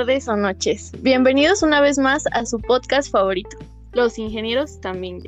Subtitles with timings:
[0.00, 0.92] tardes o noches.
[1.02, 3.58] Bienvenidos una vez más a su podcast favorito,
[3.92, 5.20] Los Ingenieros también.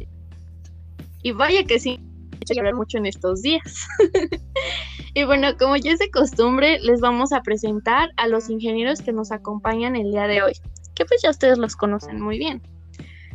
[1.23, 2.01] Y vaya que sí,
[2.33, 3.87] hay que hablar mucho en estos días.
[5.15, 9.13] y bueno, como ya es de costumbre, les vamos a presentar a los ingenieros que
[9.13, 10.55] nos acompañan el día de hoy,
[10.95, 12.63] que pues ya ustedes los conocen muy bien.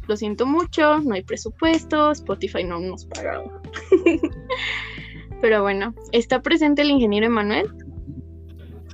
[0.08, 3.44] Lo siento mucho, no hay presupuesto, Spotify no nos paga.
[5.42, 7.72] Pero bueno, ¿está presente el ingeniero Emanuel?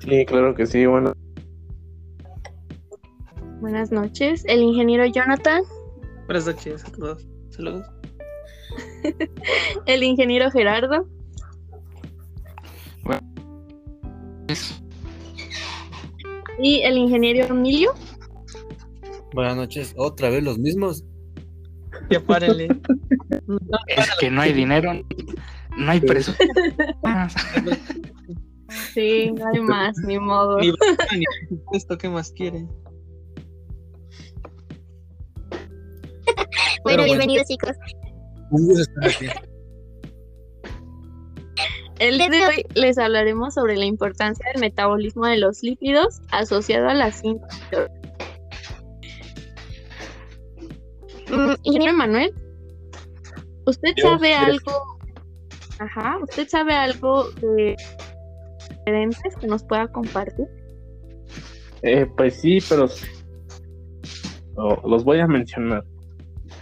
[0.02, 1.14] Sí, claro que sí, bueno.
[3.64, 4.44] Buenas noches.
[4.50, 5.64] El ingeniero Jonathan.
[6.26, 7.26] Buenas noches a todos.
[7.50, 7.86] Saludos.
[9.86, 11.08] el ingeniero Gerardo.
[16.60, 17.94] Y el ingeniero Emilio.
[19.34, 19.94] Buenas noches.
[19.96, 21.06] ¿Otra vez los mismos?
[22.10, 22.68] Ya párenle.
[23.88, 24.92] es que no hay dinero,
[25.78, 26.52] no hay presupuesto.
[28.94, 30.60] Sí, no hay más, ni modo.
[30.60, 30.74] Ni,
[31.72, 32.70] esto, ¿qué más quieren?
[36.84, 37.72] Bueno, bienvenidos chicos.
[38.52, 39.28] Un gusto estar aquí.
[42.00, 46.90] El día de hoy les hablaremos sobre la importancia del metabolismo de los lípidos asociado
[46.90, 47.62] a la síntesis.
[51.30, 52.34] Mm, ingeniero Manuel,
[53.66, 54.72] ¿usted sabe algo?
[55.80, 57.76] Ajá, ¿usted sabe algo de
[58.70, 60.46] diferentes que nos pueda compartir?
[61.82, 62.88] Eh, pues sí, pero
[64.86, 65.84] los voy a mencionar.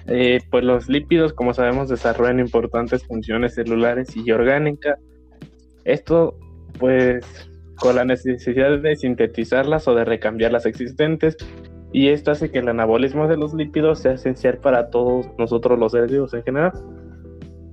[0.07, 4.99] Eh, pues los lípidos, como sabemos, desarrollan importantes funciones celulares y orgánicas.
[5.83, 6.37] Esto,
[6.79, 7.25] pues,
[7.75, 11.37] con la necesidad de sintetizarlas o de recambiar las existentes.
[11.93, 15.91] Y esto hace que el anabolismo de los lípidos sea esencial para todos nosotros los
[15.91, 16.71] seres vivos en general.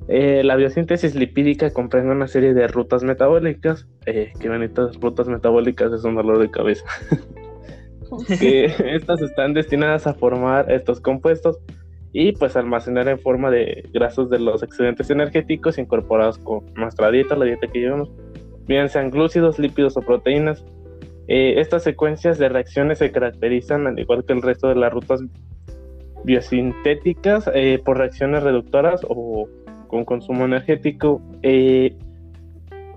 [0.09, 3.87] Eh, la biosíntesis lipídica comprende una serie de rutas metabólicas.
[4.07, 6.85] Eh, qué bonitas rutas metabólicas es un dolor de cabeza.
[8.41, 8.65] que
[8.95, 11.59] estas están destinadas a formar estos compuestos
[12.13, 17.37] y pues almacenar en forma de grasos de los excedentes energéticos incorporados con nuestra dieta,
[17.37, 18.11] la dieta que llevamos,
[18.67, 20.65] bien sean glúcidos, lípidos o proteínas.
[21.27, 25.23] Eh, estas secuencias de reacciones se caracterizan, al igual que el resto de las rutas
[26.25, 27.51] biosintéticas,
[27.85, 29.49] por reacciones reductoras o
[29.89, 31.21] con consumo energético.
[31.43, 31.97] Eh,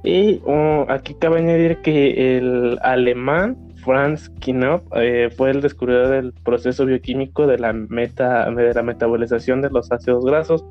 [0.04, 6.34] y oh, aquí cabe añadir que el alemán Franz Kinop eh, fue el descubridor del
[6.34, 10.66] proceso bioquímico de la, meta, de la metabolización de los ácidos grasos,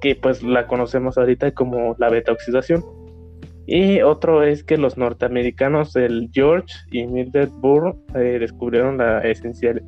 [0.00, 2.84] que pues la conocemos ahorita como la beta oxidación.
[3.66, 9.82] Y otro es que los norteamericanos, el George y Mildred Burr, eh, descubrieron la esencial,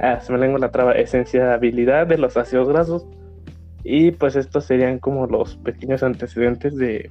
[0.00, 3.06] ah, se me lengua la traba, esenciabilidad de los ácidos grasos
[3.82, 7.08] y pues estos serían como los pequeños antecedentes de,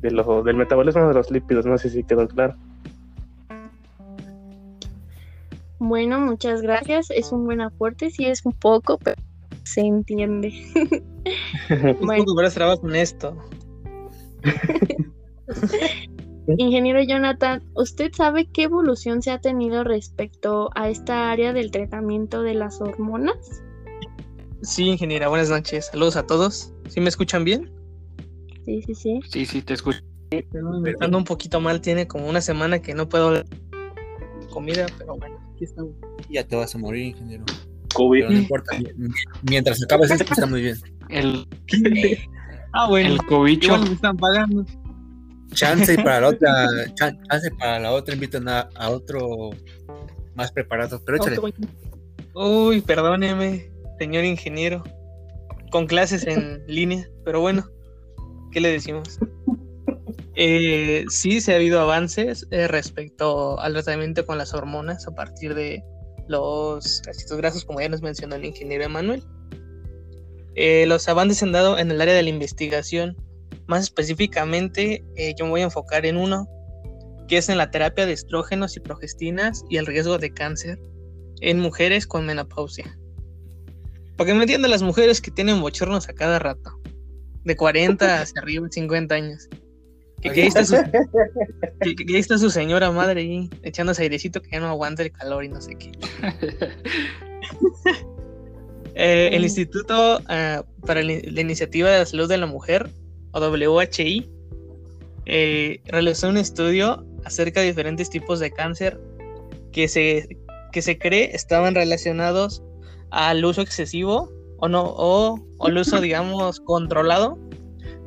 [0.00, 1.66] de del metabolismo de los lípidos.
[1.66, 2.54] No sé si quedó claro.
[5.78, 7.10] Bueno, muchas gracias.
[7.10, 9.20] Es un buen aporte, sí es un poco, pero
[9.64, 10.52] se entiende.
[12.00, 12.24] bueno.
[12.50, 13.36] trabajo con esto.
[16.56, 22.42] Ingeniero Jonathan, ¿usted sabe qué evolución se ha tenido respecto a esta área del tratamiento
[22.42, 23.62] de las hormonas?
[24.62, 25.86] Sí, ingeniera, buenas noches.
[25.86, 26.72] Saludos a todos.
[26.88, 27.70] ¿Sí me escuchan bien?
[28.64, 29.20] Sí, sí, sí.
[29.28, 30.00] Sí, sí, te escucho.
[31.00, 33.44] Ando un poquito mal, tiene como una semana que no puedo
[34.50, 35.92] comida, pero bueno, aquí estamos.
[36.30, 37.44] Ya te vas a morir, ingeniero.
[37.94, 38.26] COVID.
[38.26, 38.76] no importa,
[39.42, 40.76] mientras acabes esto está muy bien.
[41.08, 41.46] El
[42.72, 43.14] Ah, bueno.
[43.14, 43.76] El cobicho.
[43.78, 44.64] me están pagando.
[45.52, 49.48] Chance para la otra, chance para la otra invitan a, a otro
[50.34, 51.38] más preparado, pero échale.
[52.34, 54.84] Uy, perdóneme señor ingeniero,
[55.70, 57.64] con clases en línea, pero bueno,
[58.52, 59.18] ¿qué le decimos?
[60.40, 65.52] Eh, sí, se ha habido avances eh, respecto al tratamiento con las hormonas a partir
[65.52, 65.82] de
[66.28, 69.24] los ácidos grasos, como ya nos mencionó el ingeniero Emanuel.
[70.54, 73.16] Eh, los avances se han dado en el área de la investigación.
[73.66, 75.04] Más específicamente,
[75.36, 76.48] yo me voy a enfocar en uno,
[77.26, 80.78] que es en la terapia de estrógenos y progestinas y el riesgo de cáncer
[81.40, 82.96] en mujeres con menopausia.
[84.16, 86.80] Para que me entiendan las mujeres que tienen bochornos a cada rato.
[87.42, 89.48] De 40 hacia arriba, 50 años.
[90.20, 95.44] Que, ahí está su, señora madre ahí echándose airecito que ya no aguanta el calor
[95.44, 95.92] y no sé qué.
[99.00, 102.90] Eh, el Instituto ah, para la, Iniciativa de la Salud de la Mujer,
[103.30, 104.28] o WHI,
[105.26, 109.00] eh, realizó un estudio acerca de diferentes tipos de cáncer
[109.70, 110.36] que se,
[110.72, 112.60] que se cree estaban relacionados
[113.10, 117.38] al uso excesivo o no o, el uso digamos controlado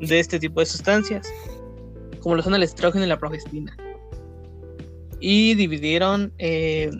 [0.00, 1.26] de este tipo de sustancias
[2.22, 3.76] como lo son el estrógeno y la progestina
[5.20, 6.90] y dividieron, eh,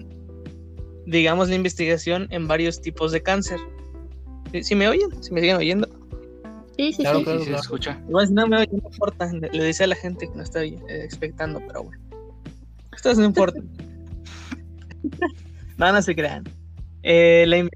[1.06, 3.58] digamos, la investigación en varios tipos de cáncer.
[4.52, 5.08] ¿Sí, sí me oyen?
[5.22, 5.88] ¿Sí me siguen oyendo?
[6.76, 7.24] Sí, sí, Claro, sí.
[7.24, 7.40] claro.
[7.40, 8.00] Sí, se escucha.
[8.08, 9.32] Igual si no me oyen, no importa.
[9.32, 12.00] Le le decía a la gente que no está eh, expectando, pero bueno.
[12.94, 13.60] Esto no importa.
[15.78, 16.44] no, no se crean.
[17.02, 17.70] Eh, la, in-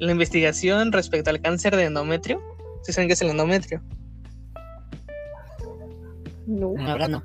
[0.00, 2.40] la investigación respecto al cáncer de endometrio.
[2.82, 3.80] ¿Sí saben qué es el endometrio?
[6.46, 6.74] No.
[6.76, 7.22] La verdad no.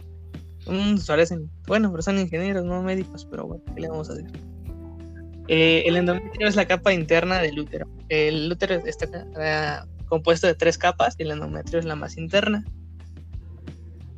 [0.68, 4.40] Mm, parecen, bueno, pero son ingenieros, no médicos, pero bueno, ¿qué le vamos a decir?
[5.48, 7.88] Eh, el endometrio es la capa interna del útero.
[8.10, 12.66] El útero está compuesto de tres capas y el endometrio es la más interna.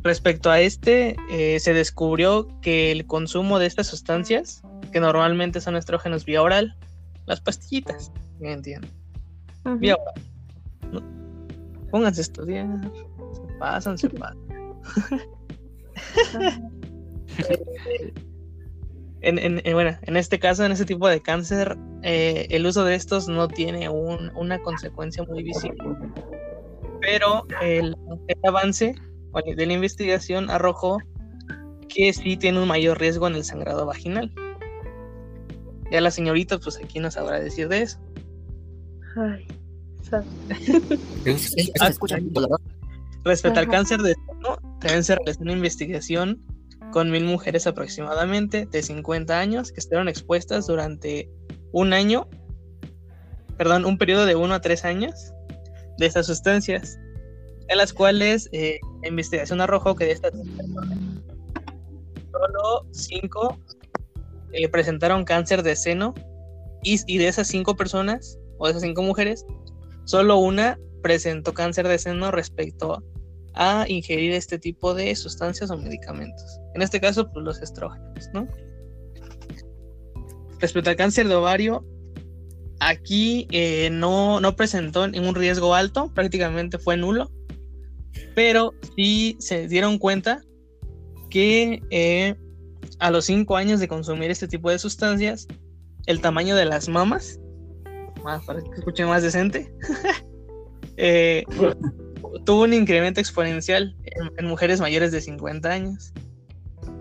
[0.02, 5.76] Respecto a este, eh, se descubrió que el consumo de estas sustancias, que normalmente son
[5.76, 6.76] estrógenos vía oral,
[7.26, 8.90] las pastillitas, ¿me entienden?
[9.66, 9.78] Ujú.
[9.78, 10.24] Vía oral.
[10.92, 11.90] ¿no?
[11.92, 12.68] Pónganse a estudiar,
[13.34, 14.49] se pasan, se pasan.
[19.22, 22.86] En, en- en- bueno, en este caso, en este tipo de cáncer, eh, el uso
[22.86, 25.78] de estos no tiene un- una consecuencia muy visible.
[27.02, 27.96] Pero el,
[28.28, 28.96] el avance
[29.32, 31.00] bueno, de la investigación arrojó
[31.90, 34.32] que sí tiene un mayor riesgo en el sangrado vaginal.
[35.92, 38.00] Ya la señorita, pues aquí nos sabrá decir de eso.
[39.18, 39.46] Ay.
[43.26, 46.42] Respecto al cáncer de seno, también se realizó una investigación
[46.92, 51.30] con mil mujeres aproximadamente de 50 años que estuvieron expuestas durante
[51.72, 52.28] un año,
[53.58, 55.34] perdón, un periodo de 1 a 3 años
[55.98, 56.98] de estas sustancias,
[57.68, 60.32] en las cuales eh, la investigación arrojó que de estas
[62.32, 63.60] solo 5
[64.72, 66.14] presentaron cáncer de seno
[66.82, 69.46] y, de esas 5 personas, o de esas 5 mujeres,
[70.06, 73.04] solo una presentó cáncer de seno respecto
[73.54, 76.60] a ingerir este tipo de sustancias o medicamentos.
[76.76, 78.48] En este caso, pues los estrógenos, ¿no?
[80.60, 81.86] Respecto al cáncer de ovario,
[82.80, 87.32] aquí eh, no, no presentó ningún riesgo alto, prácticamente fue nulo,
[88.36, 90.42] pero sí se dieron cuenta
[91.30, 92.36] que eh,
[93.00, 95.48] a los 5 años de consumir este tipo de sustancias,
[96.06, 97.40] el tamaño de las mamas,
[98.46, 99.72] para que escuche más decente,
[100.98, 101.44] eh,
[102.46, 106.14] tuvo un incremento exponencial en, en mujeres mayores de 50 años.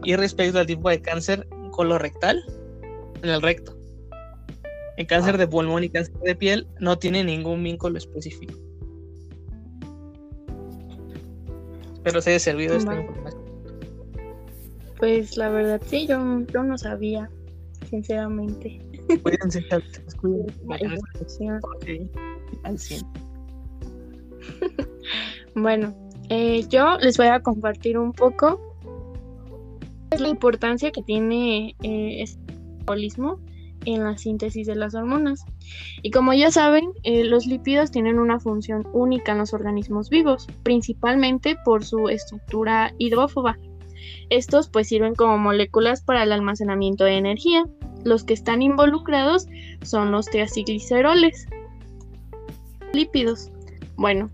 [0.04, 2.44] Y respecto al tipo de cáncer colorectal,
[3.22, 3.76] en el recto.
[4.96, 8.54] El cáncer de pulmón y cáncer de piel no tiene ningún vínculo específico.
[11.94, 13.42] Espero se haya servido esta información.
[14.98, 16.18] Pues la verdad sí, yo,
[16.52, 17.30] yo no sabía,
[17.88, 18.80] sinceramente.
[19.22, 19.64] Cuídense,
[20.20, 20.54] cuídense.
[20.66, 21.60] La información.
[21.62, 21.86] Ok,
[22.64, 23.27] al 100.
[25.60, 25.94] Bueno,
[26.28, 28.60] eh, yo les voy a compartir un poco
[30.10, 32.40] es la importancia que tiene eh, este
[32.78, 33.40] metabolismo
[33.84, 35.44] en la síntesis de las hormonas.
[36.02, 40.46] Y como ya saben, eh, los lípidos tienen una función única en los organismos vivos,
[40.62, 43.58] principalmente por su estructura hidrófoba.
[44.30, 47.66] Estos pues sirven como moléculas para el almacenamiento de energía.
[48.04, 49.46] Los que están involucrados
[49.82, 51.46] son los triacilgliceroles.
[52.92, 53.50] Lípidos.
[53.96, 54.30] Bueno,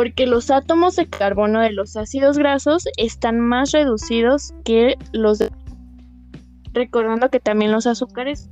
[0.00, 5.50] porque los átomos de carbono de los ácidos grasos están más reducidos que los de...
[6.72, 8.48] Recordando que también los azúcares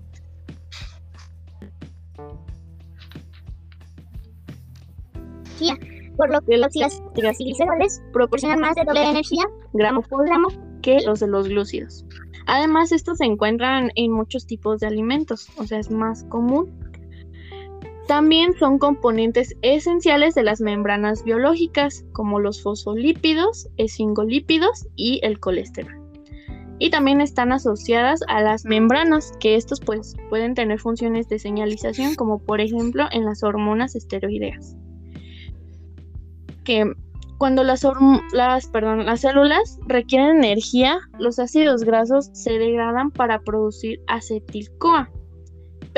[6.18, 6.70] por lo que los
[7.14, 10.48] triacilgliceroles proporcionan más de doble energía gramo por gramo
[10.82, 12.04] que los de los glúcidos.
[12.46, 16.87] Además, estos se encuentran en muchos tipos de alimentos, o sea, es más común.
[18.08, 25.94] También son componentes esenciales de las membranas biológicas, como los fosfolípidos, esfingolípidos y el colesterol.
[26.78, 32.14] Y también están asociadas a las membranas, que estos pues pueden tener funciones de señalización,
[32.14, 34.74] como por ejemplo en las hormonas esteroideas.
[36.64, 36.90] Que
[37.36, 37.86] cuando las,
[38.32, 45.10] las, perdón, las células requieren energía, los ácidos grasos se degradan para producir acetil-CoA.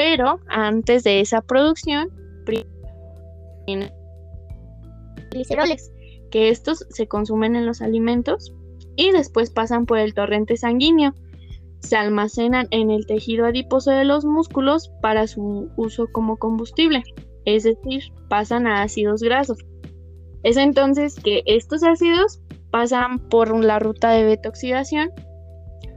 [0.01, 2.09] Pero antes de esa producción,
[2.47, 3.93] primero
[5.31, 5.93] gliceroles,
[6.31, 8.51] que estos se consumen en los alimentos
[8.97, 11.13] y después pasan por el torrente sanguíneo.
[11.81, 17.03] Se almacenan en el tejido adiposo de los músculos para su uso como combustible,
[17.45, 19.59] es decir, pasan a ácidos grasos.
[20.43, 22.41] Es entonces que estos ácidos
[22.71, 25.11] pasan por la ruta de beta-oxidación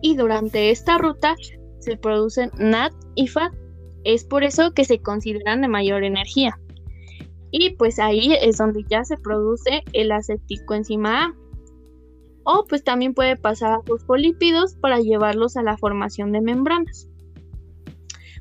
[0.01, 1.35] y durante esta ruta
[1.79, 3.62] se producen NAD y FAT.
[4.03, 6.59] Es por eso que se consideran de mayor energía.
[7.51, 11.35] Y pues ahí es donde ya se produce el acetilcoenzima A.
[12.45, 17.07] o pues también puede pasar a fosfolípidos para llevarlos a la formación de membranas.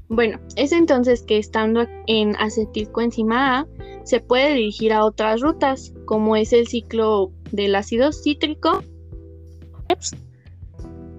[0.08, 3.66] Bueno, es entonces que estando en acetilcoenzima A
[4.04, 8.82] se puede dirigir a otras rutas, como es el ciclo del ácido cítrico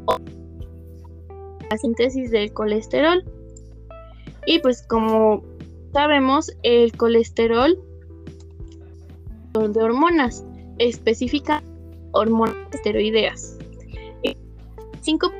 [0.05, 0.17] o
[1.69, 3.23] la síntesis del colesterol.
[4.45, 5.43] Y pues como
[5.93, 7.77] sabemos, el colesterol
[9.53, 10.43] de hormonas,
[10.79, 11.63] específica
[12.11, 13.57] hormonas esteroideas.
[15.01, 15.31] Cinco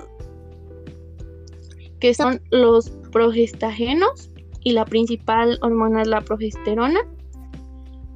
[2.00, 4.30] que son los progestagenos
[4.62, 7.00] y la principal hormona es la progesterona.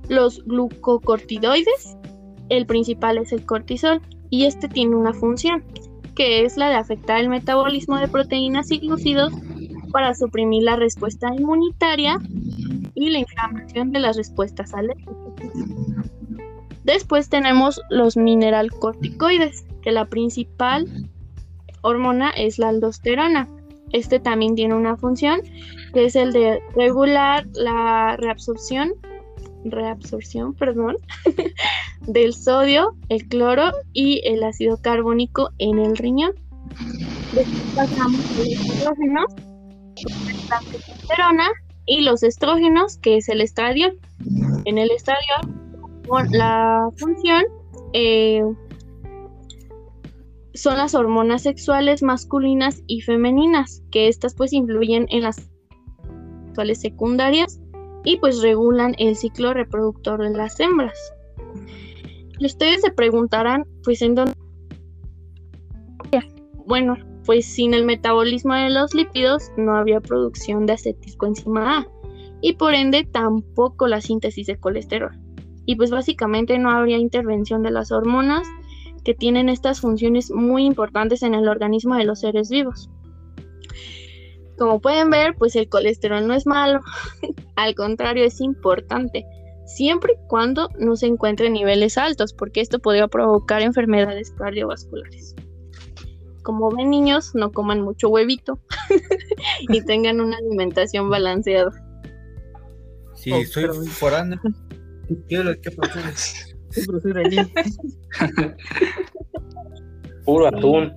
[0.10, 1.98] Los glucocorticoides,
[2.50, 5.64] el principal es el cortisol y este tiene una función
[6.16, 9.32] que es la de afectar el metabolismo de proteínas y glúcidos
[9.92, 12.20] para suprimir la respuesta inmunitaria
[12.94, 15.16] y la inflamación de las respuestas alérgicas.
[16.84, 20.88] Después tenemos los mineralcorticoides, que la principal
[21.82, 23.48] hormona es la aldosterona.
[23.92, 25.42] Este también tiene una función
[25.94, 28.94] que es el de regular la reabsorción,
[29.66, 30.98] reabsorción, perdón,
[32.08, 36.34] del sodio, el cloro y el ácido carbónico en el riñón.
[37.34, 38.98] Después pasamos a los
[40.50, 41.50] la testosterona
[41.86, 44.00] y los estrógenos, que es el estradiol.
[44.66, 45.56] En el estradiol,
[46.32, 47.44] la función
[47.94, 48.44] eh,
[50.54, 55.50] son las hormonas sexuales masculinas y femeninas, que estas pues influyen en las
[56.48, 57.60] sexuales secundarias
[58.04, 60.98] y pues regulan el ciclo reproductor de las hembras.
[62.40, 64.34] Ustedes se preguntarán, pues en dónde...
[66.66, 71.88] Bueno, pues sin el metabolismo de los lípidos no había producción de acetilcoenzima A
[72.40, 75.12] y por ende tampoco la síntesis de colesterol.
[75.66, 78.48] Y pues básicamente no habría intervención de las hormonas
[79.04, 82.90] que tienen estas funciones muy importantes en el organismo de los seres vivos.
[84.58, 86.80] Como pueden ver, pues el colesterol no es malo,
[87.58, 89.26] al contrario es importante,
[89.66, 95.36] siempre y cuando no se encuentre en niveles altos, porque esto podría provocar enfermedades cardiovasculares.
[96.48, 98.58] Como ven niños, no coman mucho huevito
[99.68, 101.72] y tengan una alimentación balanceada.
[103.16, 104.40] Sí, soy foráneo.
[105.28, 105.72] ¿Qué, qué
[110.24, 110.94] Puro atún.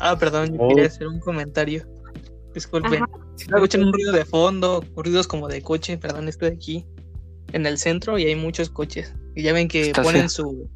[0.00, 0.68] Ah, perdón, yo Oh.
[0.70, 1.86] quería hacer un comentario.
[2.52, 3.04] Disculpen.
[3.36, 6.84] Si escuchan un ruido de fondo, ruidos como de coche, perdón, estoy aquí
[7.52, 9.14] en el centro y hay muchos coches.
[9.36, 10.68] Y ya ven que Está ponen su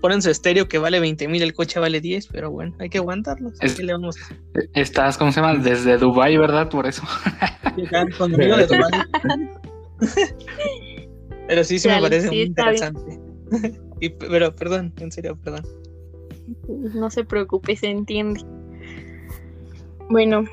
[0.00, 2.98] ponen su estéreo que vale 20 mil, el coche vale 10, pero bueno, hay que
[2.98, 3.54] aguantarlos.
[3.60, 4.34] Es- ¿Qué le vamos a
[4.74, 5.56] Estás, ¿cómo se llama?
[5.62, 6.68] Desde Dubai, ¿verdad?
[6.68, 7.02] Por eso.
[7.76, 8.68] de.
[11.48, 13.20] Pero sí, sí me parece sí, muy interesante.
[14.02, 15.66] Y, pero, perdón, en serio, perdón.
[16.94, 18.40] No se preocupe, se entiende.
[20.08, 20.44] Bueno.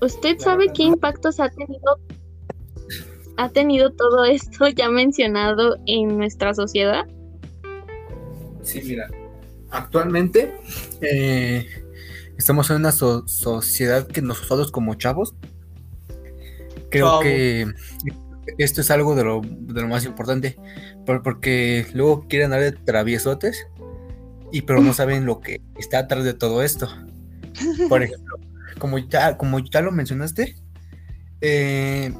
[0.00, 1.98] ¿Usted sabe qué impactos ha tenido
[3.36, 7.06] ha tenido todo esto ya mencionado en nuestra sociedad?
[8.62, 9.08] Sí, mira,
[9.70, 10.54] actualmente
[11.00, 11.66] eh,
[12.38, 15.34] estamos en una so- sociedad que nosotros como chavos,
[16.90, 17.20] creo Chavo.
[17.20, 17.66] que
[18.58, 20.56] esto es algo de lo, de lo más importante,
[21.04, 23.66] por- porque luego quieren dar de traviesotes,
[24.52, 26.88] y pero no saben lo que está atrás de todo esto.
[27.88, 28.36] Por ejemplo,
[28.78, 30.56] como ya, como ya lo mencionaste,
[31.40, 32.12] eh,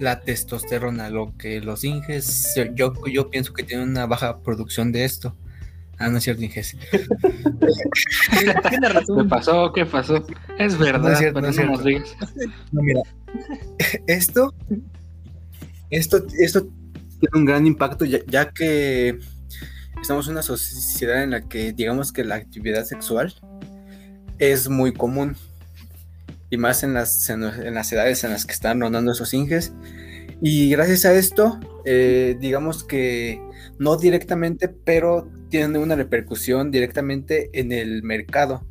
[0.00, 5.04] la testosterona, lo que los Inges, yo, yo pienso que tiene una baja producción de
[5.04, 5.36] esto.
[5.98, 6.76] Ah, no es cierto, Inges.
[8.68, 9.72] Tiene ¿Qué pasó?
[9.72, 10.24] ¿Qué pasó?
[10.58, 11.12] Es verdad, No
[11.48, 12.16] es cierto, es.
[12.70, 13.00] No, mira,
[14.06, 14.54] esto,
[15.90, 16.68] esto, esto
[17.18, 19.18] tiene un gran impacto ya, ya que
[20.00, 23.34] estamos en una sociedad en la que digamos que la actividad sexual
[24.38, 25.36] es muy común
[26.50, 27.40] y más en las, en,
[27.74, 29.72] las edades en las que están rondando esos inges.
[30.40, 33.40] Y gracias a esto eh, digamos que
[33.78, 38.64] no directamente pero tiene una repercusión directamente en el mercado.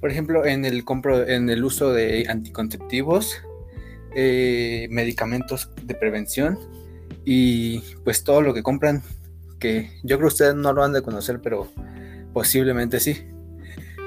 [0.00, 3.42] Por ejemplo en el compro en el uso de anticonceptivos
[4.14, 6.58] eh, medicamentos de prevención
[7.24, 9.02] y pues todo lo que compran
[9.58, 11.68] que yo creo que ustedes no lo han de conocer pero
[12.32, 13.26] posiblemente sí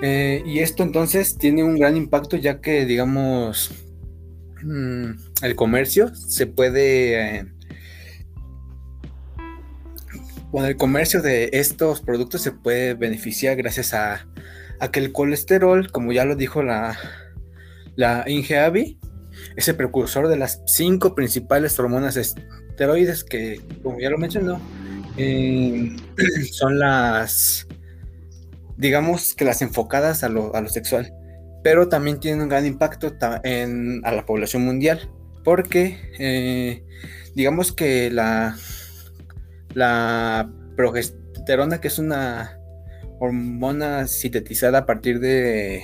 [0.06, 3.72] Eh, y esto entonces tiene un gran impacto ya que digamos
[4.62, 5.12] mm,
[5.44, 7.46] el comercio se puede eh,
[10.52, 14.28] con el comercio de estos productos se puede beneficiar gracias a,
[14.82, 16.98] a que el colesterol como ya lo dijo la
[17.96, 18.98] la Ingeavi
[19.56, 24.60] es el precursor de las cinco principales hormonas esteroides que, como ya lo mencionó,
[25.18, 25.96] eh,
[26.52, 27.68] son las,
[28.78, 31.14] digamos que las enfocadas a lo, a lo sexual,
[31.64, 33.14] pero también tienen un gran impacto
[33.44, 35.10] en, a la población mundial,
[35.44, 36.84] porque eh,
[37.36, 38.58] digamos que la,
[39.74, 42.60] la progesterona, que es una
[43.20, 45.84] hormona sintetizada a partir de,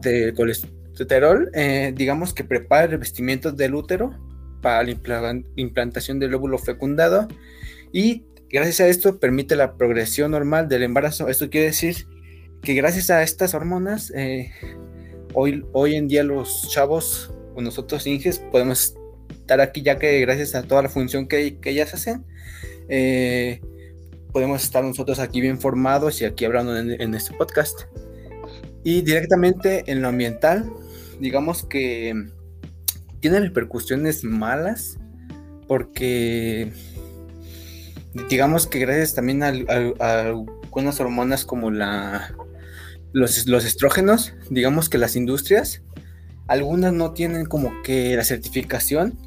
[0.00, 4.18] de colesterol, eh, digamos que prepara el revestimiento del útero
[4.62, 7.28] para la impla- implantación del óvulo fecundado
[7.92, 11.28] y gracias a esto permite la progresión normal del embarazo.
[11.28, 12.06] Esto quiere decir
[12.62, 14.50] que gracias a estas hormonas, eh,
[15.34, 18.94] hoy, hoy en día los chavos o nosotros Inges podemos
[19.30, 22.24] estar aquí ya que gracias a toda la función que, que ellas hacen,
[22.88, 23.60] eh,
[24.32, 27.82] podemos estar nosotros aquí bien formados y aquí hablando en, en este podcast.
[28.84, 30.70] Y directamente en lo ambiental,
[31.20, 32.14] digamos que
[33.20, 34.98] tiene repercusiones malas
[35.66, 36.72] porque
[38.28, 42.34] digamos que gracias también a, algunas hormonas como la
[43.12, 45.82] los, los estrógenos, digamos que las industrias,
[46.48, 49.18] algunas no tienen como que la certificación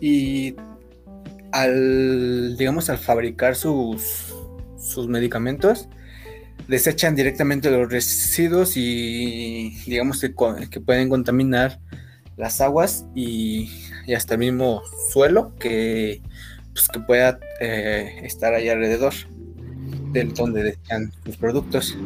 [0.00, 0.56] y
[1.52, 4.34] al digamos al fabricar sus
[4.78, 5.88] sus medicamentos
[6.68, 10.34] desechan directamente los residuos y digamos que,
[10.70, 11.80] que pueden contaminar
[12.36, 13.70] las aguas y,
[14.06, 16.22] y hasta el mismo suelo que,
[16.72, 19.12] pues, que pueda eh, estar ahí alrededor
[20.12, 21.96] del donde desechan sus productos.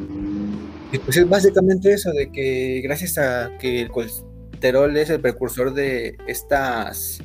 [0.92, 5.74] Y pues es básicamente eso, de que gracias a que el colesterol es el precursor
[5.74, 7.20] de estas,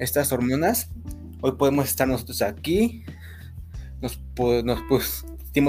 [0.00, 0.90] estas hormonas,
[1.40, 3.04] hoy podemos estar nosotros aquí,
[4.00, 4.80] nos, pu- nos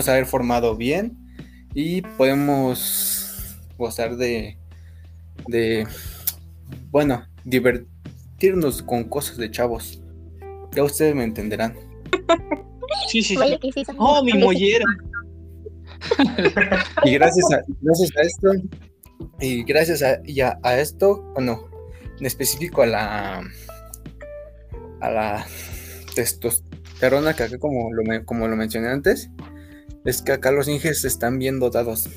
[0.07, 1.15] haber formado bien
[1.75, 4.57] y podemos gozar de,
[5.47, 5.87] de
[6.89, 10.01] bueno, divertirnos con cosas de chavos.
[10.75, 11.75] Ya ustedes me entenderán.
[13.09, 13.57] Sí, sí, sí.
[13.97, 14.85] Oh, mi mollera.
[17.03, 18.51] Y gracias a, gracias a esto,
[19.39, 21.67] y gracias a, y a, a esto, bueno,
[22.19, 23.43] en específico a la
[25.01, 25.45] a la
[26.15, 29.29] testosterona, que acá como lo, me- como lo mencioné antes,
[30.05, 32.09] es que acá los inges están bien dotados.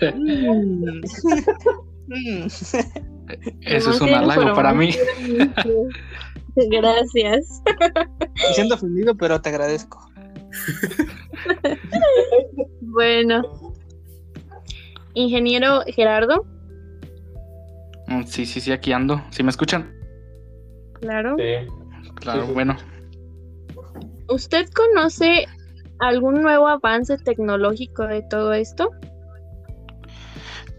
[3.62, 4.90] Eso es un halago para mí.
[6.70, 7.62] Gracias.
[8.20, 9.98] Me siento ofendido, pero te agradezco.
[12.80, 13.42] Bueno.
[15.14, 16.46] Ingeniero Gerardo,
[18.08, 19.22] Mm, Sí, sí, sí, aquí ando.
[19.30, 19.94] ¿Sí me escuchan?
[21.00, 21.36] claro.
[21.38, 21.66] Sí.
[22.16, 22.52] Claro, Sí, sí.
[22.54, 22.76] bueno.
[24.28, 25.46] ¿Usted conoce
[26.00, 28.90] algún nuevo avance tecnológico de todo esto?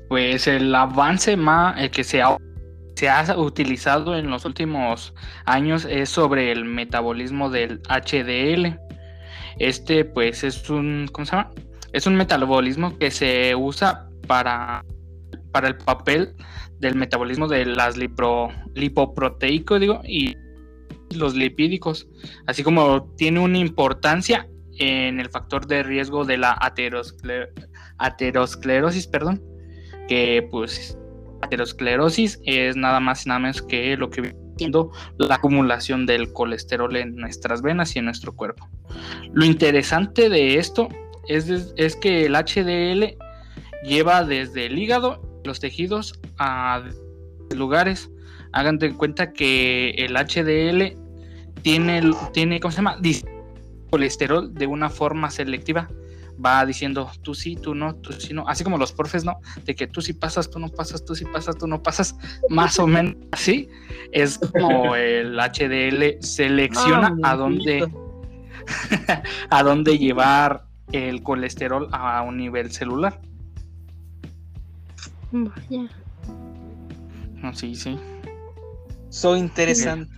[0.10, 2.38] Pues el avance más el que se ha,
[3.04, 5.14] se ha utilizado en los últimos
[5.44, 8.80] años es sobre el metabolismo del HDL.
[9.60, 11.52] Este pues es un, ¿cómo se llama?
[11.92, 14.86] Es un metabolismo que se usa para,
[15.52, 16.34] para el papel
[16.80, 20.38] del metabolismo de las lipro, lipoproteico digo, y
[21.14, 22.08] los lipídicos,
[22.48, 24.48] así como tiene una importancia
[24.80, 27.50] en el factor de riesgo de la ateroscle-
[27.98, 29.44] aterosclerosis, perdón,
[30.08, 30.98] que pues
[31.44, 36.32] aterosclerosis es nada más y nada menos que lo que viene siendo la acumulación del
[36.32, 38.70] colesterol en nuestras venas y en nuestro cuerpo.
[39.34, 40.90] Lo interesante de esto
[41.28, 43.18] es, es que el HDL
[43.84, 46.84] lleva desde el hígado, los tejidos, a
[47.56, 48.10] lugares.
[48.52, 50.98] Hagan de cuenta que el HDL
[51.62, 52.02] tiene,
[52.34, 53.00] tiene ¿cómo se llama?
[53.90, 55.90] Colesterol de una forma selectiva.
[56.44, 58.48] Va diciendo tú sí, tú no, tú sí no.
[58.48, 59.40] Así como los profes, ¿no?
[59.66, 62.16] De que tú sí pasas, tú no pasas, tú sí pasas, tú no pasas.
[62.50, 63.70] Más o menos así.
[64.12, 67.88] Es como el HDL selecciona Ah, a dónde
[69.50, 73.20] a dónde llevar el colesterol a un nivel celular.
[75.32, 75.90] Vaya.
[77.42, 77.98] No, sí, sí.
[79.10, 80.14] Soy interesante.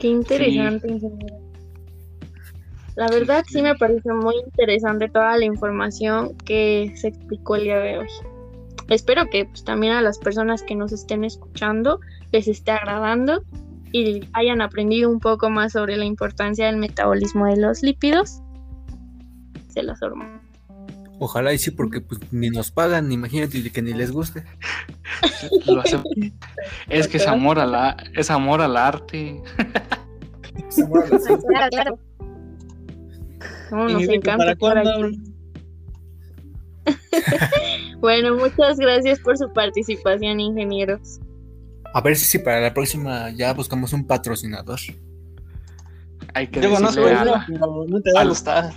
[0.00, 1.47] Qué interesante, ingeniero.
[2.98, 7.78] La verdad sí me pareció muy interesante toda la información que se explicó el día
[7.78, 8.08] de hoy.
[8.88, 12.00] Espero que pues, también a las personas que nos estén escuchando
[12.32, 13.44] les esté agradando
[13.92, 18.40] y hayan aprendido un poco más sobre la importancia del metabolismo de los lípidos
[19.74, 20.42] de las hormonas.
[21.20, 24.42] Ojalá y sí, porque pues ni nos pagan, imagínate que ni les guste.
[25.66, 26.02] Lo hace-
[26.88, 29.40] Es que es amor a la, es amor al arte.
[31.48, 31.98] Claro, claro.
[33.70, 35.06] No, ¿Y nos encanta para estar cuándo?
[35.06, 35.20] aquí.
[38.00, 41.18] Bueno, muchas gracias por su participación, ingenieros.
[41.92, 44.78] A ver si para la próxima ya buscamos un patrocinador.
[46.34, 48.72] Hay que Yo conozco uno, pero no te va a al- gustar.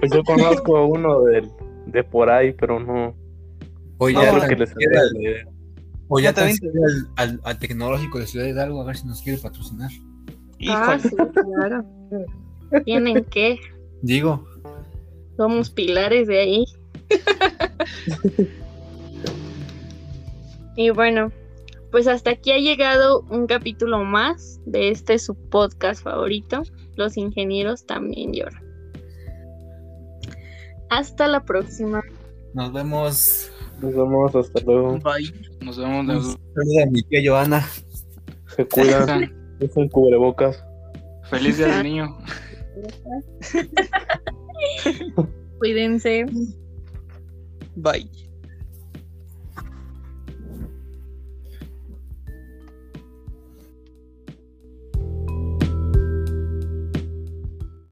[0.00, 1.50] Pues yo conozco uno del-
[1.86, 3.14] de, por ahí, pero no,
[3.98, 4.74] O no ya tan que les
[6.08, 9.22] o ya también- siquiera al, al- al tecnológico de Ciudad Hidalgo a ver si nos
[9.22, 9.90] quiere patrocinar.
[10.68, 11.84] Ah, sí, claro.
[12.84, 13.58] Tienen que.
[14.02, 14.46] Digo,
[15.36, 16.64] Somos pilares de ahí.
[20.76, 21.32] y bueno,
[21.90, 26.62] pues hasta aquí ha llegado un capítulo más de este su podcast favorito.
[26.96, 28.62] Los ingenieros también lloran.
[30.90, 32.02] Hasta la próxima.
[32.52, 33.50] nos vemos.
[33.80, 34.98] Nos vemos, hasta luego.
[35.00, 35.32] Bye.
[35.64, 36.04] Nos vemos.
[36.06, 36.24] Nos-
[36.54, 37.66] saludo a mi tía Joana.
[38.56, 40.62] Se cuidan, usen cubrebocas.
[41.24, 42.18] Feliz día del niño.
[45.58, 46.26] Cuídense.
[47.76, 48.23] Bye.